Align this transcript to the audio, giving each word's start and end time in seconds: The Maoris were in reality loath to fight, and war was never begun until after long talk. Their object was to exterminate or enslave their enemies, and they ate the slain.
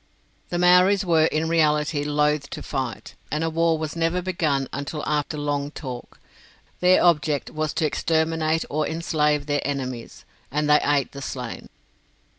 The 0.49 0.57
Maoris 0.57 1.05
were 1.05 1.25
in 1.25 1.47
reality 1.47 2.03
loath 2.03 2.49
to 2.49 2.63
fight, 2.63 3.13
and 3.29 3.45
war 3.53 3.77
was 3.77 3.95
never 3.95 4.19
begun 4.19 4.67
until 4.73 5.05
after 5.05 5.37
long 5.37 5.69
talk. 5.69 6.19
Their 6.79 7.03
object 7.03 7.51
was 7.51 7.71
to 7.73 7.85
exterminate 7.85 8.65
or 8.67 8.87
enslave 8.87 9.45
their 9.45 9.61
enemies, 9.63 10.25
and 10.49 10.67
they 10.67 10.81
ate 10.83 11.11
the 11.11 11.21
slain. 11.21 11.69